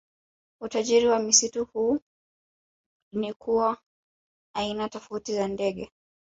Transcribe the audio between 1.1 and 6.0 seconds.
msitu huu ni kwa aina tofauti za ndege